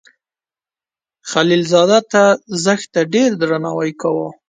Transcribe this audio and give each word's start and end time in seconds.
خلیل 1.31 1.61
زاده 1.71 1.99
ته 2.11 2.23
زښت 2.63 2.93
ډیر 3.13 3.29
درناوی 3.41 3.91
کاو. 4.01 4.25